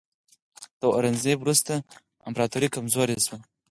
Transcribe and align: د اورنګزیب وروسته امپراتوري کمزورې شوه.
د 0.79 0.83
اورنګزیب 0.95 1.37
وروسته 1.41 1.73
امپراتوري 2.27 2.67
کمزورې 2.75 3.17
شوه. 3.25 3.37